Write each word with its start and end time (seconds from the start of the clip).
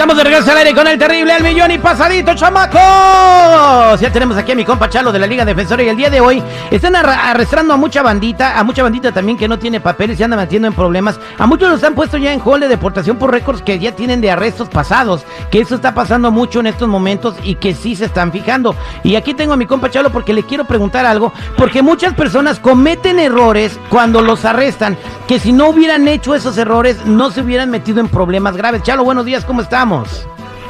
Estamos 0.00 0.16
de 0.16 0.24
regreso 0.24 0.50
al 0.50 0.56
aire 0.56 0.74
con 0.74 0.86
el 0.86 0.98
terrible 0.98 1.36
El 1.36 1.42
Millón 1.42 1.72
y 1.72 1.76
pasadito, 1.78 2.34
chamacos. 2.34 4.00
Ya 4.00 4.10
tenemos 4.10 4.34
aquí 4.38 4.52
a 4.52 4.54
mi 4.54 4.64
compa 4.64 4.88
Chalo 4.88 5.12
de 5.12 5.18
la 5.18 5.26
Liga 5.26 5.44
Defensora 5.44 5.82
y 5.82 5.90
el 5.90 5.96
día 5.98 6.08
de 6.08 6.22
hoy 6.22 6.42
están 6.70 6.96
arrastrando 6.96 7.74
a 7.74 7.76
mucha 7.76 8.00
bandita, 8.00 8.58
a 8.58 8.64
mucha 8.64 8.82
bandita 8.82 9.12
también 9.12 9.36
que 9.36 9.46
no 9.46 9.58
tiene 9.58 9.78
papeles 9.78 10.18
y 10.18 10.22
anda 10.22 10.38
metiendo 10.38 10.68
en 10.68 10.72
problemas. 10.72 11.20
A 11.36 11.46
muchos 11.46 11.68
los 11.68 11.84
han 11.84 11.94
puesto 11.94 12.16
ya 12.16 12.32
en 12.32 12.40
hall 12.40 12.60
de 12.60 12.68
deportación 12.68 13.18
por 13.18 13.30
récords 13.30 13.60
que 13.60 13.78
ya 13.78 13.94
tienen 13.94 14.22
de 14.22 14.30
arrestos 14.30 14.70
pasados, 14.70 15.26
que 15.50 15.60
eso 15.60 15.74
está 15.74 15.92
pasando 15.92 16.30
mucho 16.30 16.60
en 16.60 16.68
estos 16.68 16.88
momentos 16.88 17.34
y 17.44 17.56
que 17.56 17.74
sí 17.74 17.94
se 17.94 18.06
están 18.06 18.32
fijando. 18.32 18.74
Y 19.04 19.16
aquí 19.16 19.34
tengo 19.34 19.52
a 19.52 19.58
mi 19.58 19.66
compa 19.66 19.90
Chalo 19.90 20.10
porque 20.10 20.32
le 20.32 20.44
quiero 20.44 20.64
preguntar 20.64 21.04
algo, 21.04 21.30
porque 21.58 21.82
muchas 21.82 22.14
personas 22.14 22.58
cometen 22.58 23.18
errores 23.18 23.78
cuando 23.90 24.22
los 24.22 24.46
arrestan, 24.46 24.96
que 25.28 25.38
si 25.38 25.52
no 25.52 25.68
hubieran 25.68 26.08
hecho 26.08 26.34
esos 26.34 26.56
errores 26.56 27.04
no 27.04 27.30
se 27.30 27.42
hubieran 27.42 27.68
metido 27.68 28.00
en 28.00 28.08
problemas 28.08 28.56
graves. 28.56 28.82
Chalo, 28.82 29.04
buenos 29.04 29.26
días, 29.26 29.44
¿cómo 29.44 29.60
estamos? 29.60 29.89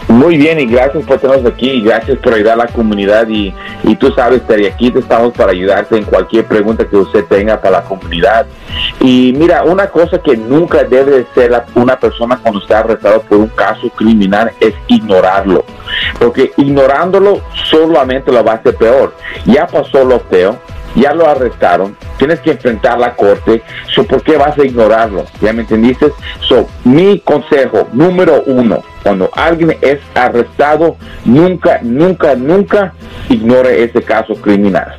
Muy 0.09 0.39
bien 0.39 0.59
y 0.59 0.67
gracias 0.67 1.05
por 1.05 1.19
tenernos 1.19 1.53
aquí 1.53 1.71
y 1.71 1.83
gracias 1.83 2.19
por 2.19 2.35
ayudar 2.35 2.55
a 2.55 2.65
la 2.65 2.67
comunidad 2.67 3.29
y, 3.29 3.55
y 3.85 3.95
tú 3.95 4.13
sabes, 4.13 4.45
Terry, 4.47 4.67
aquí 4.67 4.93
estamos 4.97 5.33
para 5.35 5.53
ayudarte 5.53 5.97
en 5.97 6.05
cualquier 6.05 6.47
pregunta 6.47 6.85
que 6.85 6.97
usted 6.97 7.25
tenga 7.27 7.61
para 7.61 7.79
la 7.79 7.85
comunidad. 7.85 8.47
Y 8.99 9.33
mira, 9.37 9.63
una 9.63 9.87
cosa 9.89 10.19
que 10.19 10.37
nunca 10.37 10.83
debe 10.85 11.27
ser 11.35 11.53
una 11.75 11.99
persona 11.99 12.39
cuando 12.43 12.61
está 12.61 12.81
arrestado 12.81 13.23
por 13.23 13.39
un 13.39 13.49
caso 13.49 13.89
criminal 13.91 14.51
es 14.59 14.75
ignorarlo, 14.89 15.65
porque 16.19 16.53
ignorándolo 16.57 17.41
solamente 17.71 18.33
lo 18.33 18.43
va 18.43 18.53
a 18.53 18.57
hacer 18.57 18.75
peor. 18.75 19.15
Ya 19.45 19.67
pasó 19.67 20.05
lo 20.05 20.19
feo, 20.21 20.59
ya 20.97 21.15
lo 21.15 21.29
arrestaron, 21.29 21.97
tienes 22.21 22.41
que 22.41 22.51
enfrentar 22.51 22.99
la 22.99 23.17
corte, 23.17 23.63
¿por 24.05 24.23
qué 24.23 24.37
vas 24.37 24.57
a 24.59 24.65
ignorarlo? 24.65 25.25
¿Ya 25.41 25.55
me 25.55 25.63
entendiste? 25.63 26.13
So, 26.41 26.69
mi 26.85 27.19
consejo 27.21 27.89
número 27.95 28.43
uno, 28.45 28.83
cuando 29.03 29.31
alguien 29.33 29.75
es 29.81 29.99
arrestado, 30.15 30.97
nunca, 31.25 31.81
nunca, 31.83 32.35
nunca 32.35 32.93
ignore 33.31 33.85
ese 33.85 34.03
caso 34.03 34.35
criminal. 34.35 34.99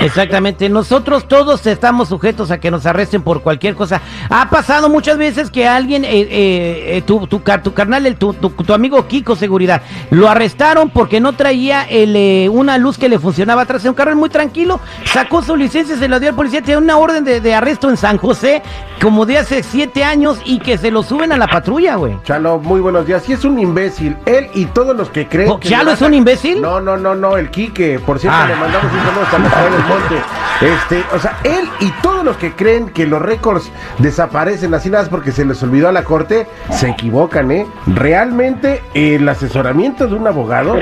Exactamente, 0.00 0.68
nosotros 0.68 1.26
todos 1.26 1.66
estamos 1.66 2.08
sujetos 2.08 2.50
a 2.50 2.58
que 2.58 2.70
nos 2.70 2.86
arresten 2.86 3.22
por 3.22 3.42
cualquier 3.42 3.74
cosa. 3.74 4.00
Ha 4.28 4.48
pasado 4.50 4.88
muchas 4.88 5.16
veces 5.18 5.50
que 5.50 5.66
alguien, 5.66 6.04
eh, 6.04 6.10
eh, 6.12 6.96
eh 6.96 7.02
tu, 7.06 7.26
tu, 7.26 7.40
tu, 7.40 7.74
carnal, 7.74 8.06
el, 8.06 8.16
tu, 8.16 8.34
tu, 8.34 8.74
amigo 8.74 9.06
Kiko 9.06 9.36
Seguridad, 9.36 9.82
lo 10.10 10.28
arrestaron 10.28 10.90
porque 10.90 11.20
no 11.20 11.32
traía 11.32 11.84
el, 11.84 12.48
una 12.50 12.78
luz 12.78 12.98
que 12.98 13.08
le 13.08 13.18
funcionaba 13.18 13.62
atrás 13.62 13.82
de 13.82 13.88
un 13.88 13.94
carro 13.94 14.14
muy 14.16 14.28
tranquilo, 14.28 14.80
sacó 15.04 15.42
su 15.42 15.56
licencia, 15.56 15.96
se 15.96 16.08
lo 16.08 16.20
dio 16.20 16.30
al 16.30 16.36
policía, 16.36 16.62
tiene 16.62 16.80
una 16.80 16.98
orden 16.98 17.24
de, 17.24 17.40
de, 17.40 17.54
arresto 17.54 17.88
en 17.88 17.96
San 17.96 18.18
José, 18.18 18.62
como 19.00 19.26
de 19.26 19.38
hace 19.38 19.62
siete 19.62 20.04
años, 20.04 20.40
y 20.44 20.58
que 20.58 20.78
se 20.78 20.90
lo 20.90 21.02
suben 21.02 21.32
a 21.32 21.38
la 21.38 21.46
patrulla, 21.46 21.96
güey. 21.96 22.18
Chalo, 22.24 22.58
muy 22.58 22.80
buenos 22.80 23.06
días. 23.06 23.22
Sí 23.24 23.32
es 23.32 23.44
un 23.44 23.58
imbécil, 23.58 24.16
él 24.26 24.48
y 24.54 24.66
todos 24.66 24.96
los 24.96 25.10
que 25.10 25.26
creen... 25.26 25.50
¿Oh, 25.50 25.58
¿Chalo 25.60 25.92
es 25.92 26.02
un 26.02 26.14
imbécil? 26.14 26.60
No, 26.60 26.80
no, 26.80 26.96
no, 26.96 27.14
no, 27.14 27.36
el 27.36 27.50
Quique, 27.50 27.98
por 27.98 28.18
cierto, 28.18 28.38
ah. 28.40 28.46
le 28.46 28.56
mandamos 28.56 28.92
un 28.92 29.00
saludo 29.00 29.22
hasta 29.22 29.38
el 29.76 29.84
monte. 29.84 30.16
Este, 30.60 31.04
o 31.14 31.18
sea, 31.18 31.38
él 31.44 31.68
y 31.80 31.90
todos 32.02 32.24
los 32.24 32.36
que 32.38 32.52
creen 32.52 32.88
que 32.88 33.06
los 33.06 33.20
récords 33.20 33.70
desaparecen 33.98 34.72
así 34.74 34.88
nada 34.88 35.06
porque 35.10 35.30
se 35.30 35.44
les 35.44 35.62
olvidó 35.62 35.88
a 35.88 35.92
la 35.92 36.04
corte, 36.04 36.46
se 36.70 36.88
equivocan, 36.88 37.50
¿eh? 37.50 37.66
Realmente 37.86 38.82
el 38.94 39.28
asesoramiento 39.28 40.06
de 40.06 40.14
un 40.14 40.26
abogado 40.26 40.78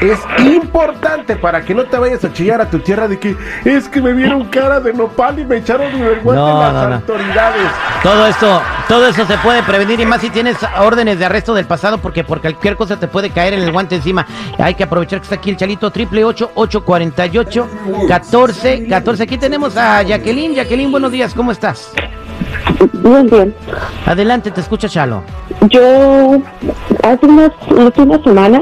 es 0.00 0.18
importante 0.38 1.36
para 1.36 1.62
que 1.62 1.74
no 1.74 1.84
te 1.84 1.98
vayas 1.98 2.24
a 2.24 2.32
chillar 2.32 2.60
a 2.60 2.70
tu 2.70 2.78
tierra 2.78 3.08
de 3.08 3.18
que 3.18 3.36
es 3.64 3.88
que 3.88 4.00
me 4.00 4.12
vieron 4.12 4.44
cara 4.44 4.80
de 4.80 4.92
nopal 4.92 5.38
y 5.38 5.44
me 5.44 5.58
echaron 5.58 5.94
mi 5.94 6.00
vergüenza 6.00 6.88
las 6.88 7.02
autoridades. 7.02 7.68
Todo 8.02 8.26
esto, 8.26 8.62
todo 8.90 9.06
eso 9.06 9.24
se 9.24 9.38
puede 9.38 9.62
prevenir 9.62 10.00
y 10.00 10.04
más 10.04 10.20
si 10.20 10.30
tienes 10.30 10.56
órdenes 10.80 11.16
de 11.16 11.24
arresto 11.24 11.54
del 11.54 11.64
pasado 11.64 11.98
porque 11.98 12.24
por 12.24 12.40
cualquier 12.40 12.74
cosa 12.74 12.98
te 12.98 13.06
puede 13.06 13.30
caer 13.30 13.54
en 13.54 13.60
el 13.62 13.70
guante 13.70 13.94
encima. 13.94 14.26
Hay 14.58 14.74
que 14.74 14.82
aprovechar 14.82 15.20
que 15.20 15.24
está 15.26 15.36
aquí 15.36 15.50
el 15.50 15.56
chalito 15.56 15.92
triple 15.92 16.24
ocho 16.24 16.50
ocho 16.56 16.84
cuarenta 16.84 17.24
y 17.26 17.38
ocho 17.38 17.68
catorce 18.08 18.88
catorce. 18.88 19.22
Aquí 19.22 19.38
tenemos 19.38 19.76
a 19.76 20.02
Jacqueline. 20.02 20.56
Jacqueline, 20.56 20.90
buenos 20.90 21.12
días, 21.12 21.32
¿cómo 21.34 21.52
estás? 21.52 21.92
Bien, 22.94 23.28
bien. 23.28 23.54
Adelante, 24.06 24.50
te 24.50 24.60
escucha 24.60 24.88
Chalo. 24.88 25.22
Yo 25.68 26.42
hace 27.04 27.26
unas, 27.26 27.52
una 27.68 28.20
semana 28.24 28.60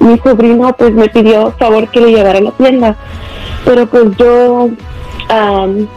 mi 0.00 0.18
sobrino 0.18 0.70
pues 0.76 0.92
me 0.92 1.08
pidió 1.08 1.52
favor 1.52 1.88
que 1.88 2.02
le 2.02 2.10
llevara 2.10 2.40
a 2.40 2.42
la 2.42 2.50
tienda, 2.50 2.94
pero 3.64 3.86
pues 3.86 4.04
yo 4.18 4.68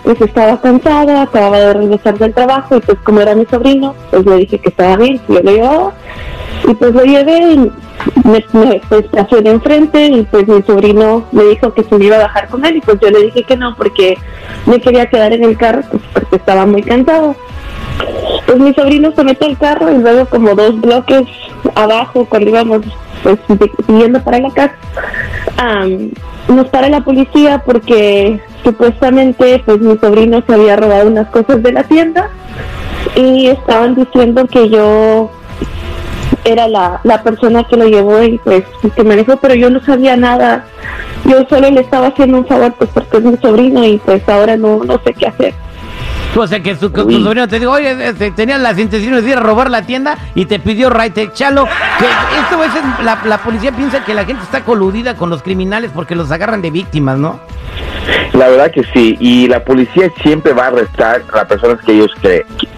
pues 0.03 0.22
estaba 0.22 0.59
cansada, 0.59 1.22
acababa 1.22 1.59
de 1.59 1.74
regresar 1.74 2.18
del 2.18 2.34
trabajo 2.34 2.75
y 2.75 2.80
pues 2.81 2.97
como 3.03 3.22
era 3.22 3.36
mi 3.36 3.46
sobrino, 3.46 3.96
pues 4.09 4.25
le 4.25 4.36
dije 4.38 4.59
que 4.59 4.69
estaba 4.69 4.97
bien, 4.97 5.22
yo 5.28 5.42
lo 5.42 5.52
llevaba 5.52 5.94
y 6.68 6.74
pues 6.74 6.94
lo 6.94 7.03
llevé 7.03 7.53
y 7.53 7.58
me, 8.25 8.46
me 8.53 8.81
pues, 8.90 9.06
estacioné 9.06 9.52
enfrente 9.52 10.06
y 10.08 10.24
pues 10.24 10.47
mi 10.47 10.62
sobrino 10.64 11.25
me 11.31 11.44
dijo 11.46 11.74
que 11.74 11.84
se 11.84 11.97
me 11.97 12.06
iba 12.06 12.18
a 12.18 12.24
bajar 12.24 12.50
con 12.50 12.66
él 12.66 12.78
y 12.78 12.81
pues 12.81 13.00
yo 13.00 13.09
le 13.09 13.24
dije 13.24 13.44
que 13.44 13.56
no 13.56 13.75
porque 13.75 14.18
me 14.66 14.81
quería 14.81 15.09
quedar 15.09 15.34
en 15.34 15.44
el 15.44 15.58
carro 15.58 15.84
pues 15.90 16.03
porque 16.14 16.36
estaba 16.36 16.66
muy 16.66 16.84
cansado. 16.84 17.36
Pues 18.46 18.59
mi 18.59 18.74
sobrino 18.74 19.12
se 19.16 19.24
mete 19.24 19.46
al 19.46 19.58
carro 19.58 19.91
y 19.91 19.97
luego 20.00 20.25
como 20.25 20.56
dos 20.56 20.80
bloques 20.81 21.24
abajo 21.75 22.25
cuando 22.25 22.50
íbamos 22.50 22.81
pues 23.24 23.40
siguiendo 23.86 24.22
para 24.24 24.40
la 24.40 24.50
casa 24.50 24.75
nos 26.47 26.68
para 26.70 26.90
la 26.90 27.02
policía 27.02 27.62
porque 27.66 28.41
supuestamente 28.64 29.62
pues 29.66 29.80
mi 29.80 29.98
sobrino 29.98 30.44
se 30.46 30.54
había 30.54 30.76
robado 30.76 31.08
unas 31.08 31.28
cosas 31.30 31.62
de 31.64 31.72
la 31.72 31.84
tienda 31.84 32.30
y 33.16 33.48
estaban 33.48 33.96
diciendo 33.96 34.46
que 34.48 34.70
yo 34.70 35.32
era 36.44 36.68
la, 36.68 37.00
la 37.04 37.22
persona 37.24 37.64
que 37.64 37.78
lo 37.78 37.88
llevó 37.88 38.22
y 38.24 38.38
pues 38.40 38.64
que 38.96 39.04
me 39.04 39.16
dejó, 39.16 39.38
pero 39.38 39.54
yo 39.54 39.70
no 39.70 39.80
sabía 39.82 40.16
nada. 40.18 40.66
Yo 41.26 41.46
solo 41.48 41.70
le 41.70 41.82
estaba 41.82 42.08
haciendo 42.08 42.40
un 42.40 42.48
favor 42.48 42.74
pues 42.74 42.90
porque 42.94 43.18
es 43.18 43.24
mi 43.24 43.38
sobrino 43.38 43.86
y 43.86 43.98
pues 44.00 44.28
ahora 44.28 44.58
no, 44.58 44.84
no 44.84 45.00
sé 45.04 45.14
qué 45.14 45.28
hacer. 45.28 45.54
O 46.36 46.48
sea 46.48 46.64
que 46.64 46.76
su, 46.76 46.90
sobrino 46.90 47.48
te 47.48 47.60
dijo, 47.60 47.72
oye, 47.72 48.08
este, 48.08 48.32
tenía 48.32 48.58
las 48.58 48.80
intenciones 48.80 49.24
de 49.24 49.32
ir 49.32 49.38
a 49.38 49.42
robar 49.42 49.70
la 49.70 49.82
tienda 49.82 50.18
y 50.34 50.46
te 50.46 50.60
pidió 50.60 50.90
right 50.90 51.34
chalo. 51.34 51.66
Que 52.00 52.06
esto 52.40 52.64
es, 52.64 53.04
la, 53.04 53.20
la 53.26 53.38
policía 53.40 53.72
piensa 53.74 54.04
que 54.06 54.14
la 54.14 54.24
gente 54.24 54.44
está 54.44 54.64
coludida 54.64 55.16
con 55.16 55.30
los 55.30 55.44
criminales 55.44 55.92
porque 55.94 56.16
los 56.16 56.32
agarran 56.32 56.62
de 56.62 56.72
víctimas, 56.72 57.18
¿no? 57.18 57.40
La 58.34 58.47
verdad 58.47 58.72
que 58.72 58.84
sí, 58.94 59.18
y 59.19 59.47
la 59.47 59.64
policía 59.64 60.09
siempre 60.24 60.53
va 60.53 60.66
a 60.66 60.68
arrestar 60.68 61.24
a 61.31 61.36
las 61.38 61.46
personas 61.46 61.84
que 61.86 61.92
ellos 61.92 62.12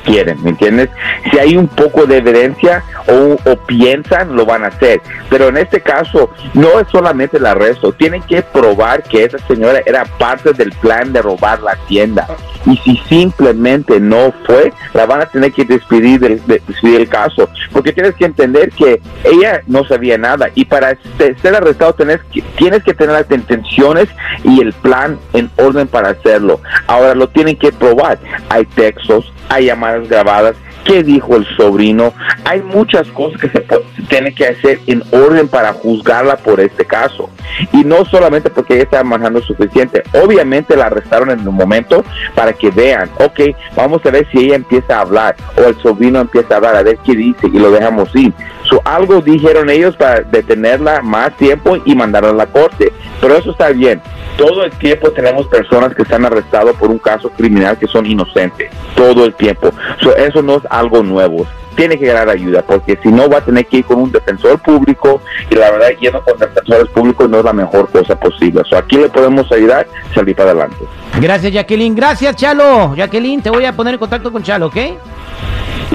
quieren, 0.03 0.41
¿me 0.43 0.49
entiendes? 0.49 0.89
Si 1.31 1.37
hay 1.37 1.55
un 1.55 1.67
poco 1.67 2.05
de 2.05 2.17
evidencia 2.17 2.83
o, 3.07 3.37
o, 3.49 3.55
piensan, 3.67 4.35
lo 4.35 4.45
van 4.45 4.63
a 4.63 4.67
hacer. 4.67 4.99
Pero 5.29 5.49
en 5.49 5.57
este 5.57 5.81
caso, 5.81 6.31
no 6.53 6.79
es 6.79 6.87
solamente 6.91 7.37
el 7.37 7.45
arresto, 7.45 7.93
tienen 7.93 8.23
que 8.23 8.41
probar 8.41 9.03
que 9.03 9.25
esa 9.25 9.37
señora 9.47 9.81
era 9.85 10.05
parte 10.05 10.53
del 10.53 10.71
plan 10.71 11.13
de 11.13 11.21
robar 11.21 11.61
la 11.61 11.75
tienda. 11.87 12.27
Y 12.65 12.77
si 12.77 12.97
simplemente 13.09 13.99
no 13.99 14.33
fue, 14.45 14.73
la 14.93 15.05
van 15.05 15.21
a 15.21 15.25
tener 15.25 15.51
que 15.51 15.65
despedir 15.65 16.19
del, 16.19 16.41
despedir 16.45 17.01
el 17.01 17.09
caso. 17.09 17.49
Porque 17.71 17.91
tienes 17.91 18.15
que 18.15 18.25
entender 18.25 18.71
que 18.71 19.01
ella 19.23 19.61
no 19.67 19.85
sabía 19.85 20.17
nada. 20.17 20.49
Y 20.55 20.65
para 20.65 20.97
ser 21.17 21.55
arrestado 21.55 21.93
tienes 21.93 22.19
que, 22.31 22.41
tienes 22.55 22.83
que 22.83 22.93
tener 22.93 23.13
las 23.13 23.31
intenciones 23.31 24.07
y 24.43 24.61
el 24.61 24.73
plan 24.73 25.19
en 25.33 25.49
orden 25.57 25.87
para 25.87 26.09
hacerlo. 26.09 26.61
Ahora 26.87 27.15
lo 27.15 27.27
tienen 27.29 27.57
que 27.57 27.71
probar. 27.71 28.19
Hay 28.49 28.65
textos, 28.65 29.31
hay 29.49 29.65
llamadas 29.65 30.07
grabadas, 30.07 30.55
qué 30.83 31.03
dijo 31.03 31.35
el 31.35 31.45
sobrino. 31.55 32.13
Hay 32.45 32.61
muchas 32.61 33.07
cosas 33.09 33.39
que 33.39 33.49
se, 33.49 33.65
tienen 34.07 34.33
que 34.35 34.47
hacer 34.47 34.79
en 34.87 35.03
orden 35.11 35.47
para 35.47 35.73
juzgarla 35.73 36.37
por 36.37 36.59
este 36.59 36.85
caso. 36.85 37.29
Y 37.71 37.83
no 37.83 38.05
solamente 38.05 38.49
porque 38.49 38.75
ella 38.75 38.83
estaba 38.83 39.03
manejando 39.03 39.41
suficiente. 39.41 40.03
Obviamente 40.13 40.75
la 40.75 40.87
arrestaron 40.87 41.31
en 41.31 41.47
un 41.47 41.55
momento 41.55 42.03
para 42.35 42.53
que 42.53 42.69
vean, 42.69 43.09
ok, 43.19 43.39
vamos 43.75 44.05
a 44.05 44.11
ver 44.11 44.27
si 44.31 44.45
ella 44.45 44.55
empieza 44.55 44.97
a 44.97 45.01
hablar 45.01 45.35
o 45.57 45.67
el 45.67 45.75
sobrino 45.81 46.19
empieza 46.19 46.53
a 46.53 46.57
hablar, 46.57 46.75
a 46.75 46.83
ver 46.83 46.97
qué 47.05 47.15
dice 47.15 47.47
y 47.47 47.59
lo 47.59 47.71
dejamos 47.71 48.15
ir. 48.15 48.33
So, 48.69 48.81
algo 48.85 49.21
dijeron 49.21 49.69
ellos 49.69 49.95
para 49.97 50.21
detenerla 50.21 51.01
más 51.01 51.35
tiempo 51.37 51.77
y 51.85 51.95
mandarla 51.95 52.29
a 52.29 52.33
la 52.33 52.45
corte. 52.47 52.91
Pero 53.19 53.37
eso 53.37 53.51
está 53.51 53.69
bien. 53.69 54.01
Todo 54.37 54.63
el 54.63 54.71
tiempo 54.71 55.11
tenemos 55.11 55.47
personas 55.47 55.93
que 55.93 56.03
están 56.03 56.25
arrestadas 56.25 56.75
por 56.75 56.89
un 56.89 56.97
caso 56.97 57.29
criminal 57.29 57.77
que 57.77 57.87
son 57.87 58.05
inocentes. 58.05 58.69
Todo 58.95 59.25
el 59.25 59.33
tiempo. 59.33 59.71
eso 60.17 60.41
no 60.41 60.57
es 60.57 60.63
algo 60.69 61.03
nuevo. 61.03 61.45
Tiene 61.75 61.97
que 61.97 62.05
ganar 62.05 62.29
ayuda 62.29 62.61
porque 62.61 62.99
si 63.01 63.09
no 63.09 63.27
va 63.27 63.39
a 63.39 63.45
tener 63.45 63.65
que 63.65 63.77
ir 63.77 63.85
con 63.85 63.99
un 63.99 64.11
defensor 64.11 64.59
público 64.59 65.21
y 65.49 65.55
la 65.55 65.71
verdad 65.71 65.89
yendo 65.99 66.21
con 66.21 66.37
defensores 66.37 66.87
públicos 66.89 67.27
no 67.27 67.39
es 67.39 67.45
la 67.45 67.53
mejor 67.53 67.89
cosa 67.89 68.19
posible. 68.19 68.61
So, 68.69 68.77
aquí 68.77 68.97
le 68.97 69.09
podemos 69.09 69.51
ayudar 69.51 69.87
salir 70.13 70.35
para 70.35 70.51
adelante. 70.51 70.85
Gracias 71.19 71.51
Jacqueline. 71.51 71.95
Gracias 71.95 72.35
Chalo. 72.35 72.93
Jacqueline, 72.95 73.41
te 73.41 73.49
voy 73.49 73.65
a 73.65 73.75
poner 73.75 73.95
en 73.95 73.99
contacto 73.99 74.31
con 74.31 74.43
Chalo, 74.43 74.67
¿ok? 74.67 74.77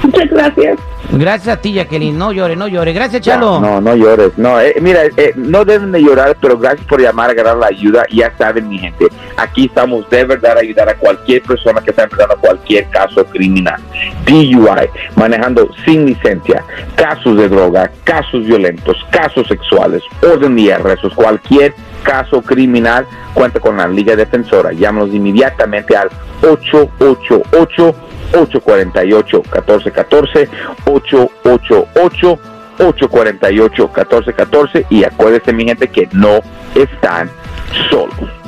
Muchas 0.03 0.29
gracias. 0.29 0.79
Gracias 1.11 1.57
a 1.57 1.61
ti, 1.61 1.73
Jacqueline. 1.73 2.17
No 2.17 2.31
llore, 2.31 2.55
no 2.55 2.67
llore. 2.67 2.93
Gracias, 2.93 3.21
Chalo. 3.21 3.59
No, 3.59 3.81
no 3.81 3.95
llores. 3.95 4.37
No, 4.37 4.59
eh, 4.59 4.75
mira, 4.79 5.01
eh, 5.17 5.33
no 5.35 5.65
deben 5.65 5.91
de 5.91 6.01
llorar, 6.01 6.37
pero 6.39 6.57
gracias 6.57 6.85
por 6.87 7.01
llamar 7.01 7.29
a 7.29 7.31
agarrar 7.31 7.57
la 7.57 7.67
ayuda. 7.67 8.05
Ya 8.11 8.31
saben, 8.37 8.69
mi 8.69 8.77
gente, 8.77 9.07
aquí 9.37 9.65
estamos 9.65 10.07
de 10.09 10.23
verdad 10.23 10.57
a 10.57 10.61
ayudar 10.61 10.87
a 10.89 10.95
cualquier 10.95 11.41
persona 11.41 11.81
que 11.81 11.89
está 11.89 12.03
enfrentando 12.03 12.39
cualquier 12.39 12.87
caso 12.89 13.25
criminal. 13.25 13.81
DUI, 14.25 14.89
manejando 15.15 15.69
sin 15.83 16.05
licencia, 16.05 16.63
casos 16.95 17.37
de 17.37 17.49
droga, 17.49 17.91
casos 18.03 18.45
violentos, 18.45 18.97
casos 19.09 19.47
sexuales, 19.47 20.03
orden 20.21 20.55
de 20.55 20.73
arrestos, 20.73 21.13
cualquier 21.15 21.73
caso 22.03 22.41
criminal, 22.41 23.05
cuenta 23.33 23.59
con 23.59 23.77
la 23.77 23.87
Liga 23.87 24.15
Defensora. 24.15 24.71
Llámanos 24.71 25.09
inmediatamente 25.13 25.95
al 25.95 26.09
888 26.41 27.95
848 28.31 29.37
1414 29.37 30.49
888 30.85 30.98
848 30.99 32.39
1414 32.79 34.85
y 34.89 35.03
acuérdense 35.03 35.53
mi 35.53 35.65
gente 35.65 35.89
que 35.89 36.07
no 36.13 36.39
están 36.75 37.29
solos. 37.89 38.38